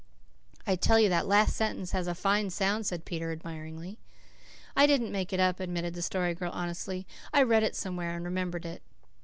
"I 0.65 0.75
tell 0.77 0.99
you 0.99 1.09
that 1.09 1.27
last 1.27 1.55
sentence 1.55 1.91
has 1.91 2.07
a 2.07 2.15
fine 2.15 2.49
sound," 2.49 2.87
said 2.87 3.05
Peter 3.05 3.31
admiringly. 3.31 3.99
"I 4.75 4.87
didn't 4.87 5.11
make 5.11 5.29
that 5.29 5.39
up," 5.39 5.59
admitted 5.59 5.93
the 5.93 6.01
Story 6.01 6.33
Girl 6.33 6.49
honestly. 6.51 7.05
"I 7.31 7.43
read 7.43 7.61
it 7.61 7.75
somewhere 7.75 8.15
and 8.15 8.25
remembered 8.25 8.65
it." 8.65 8.81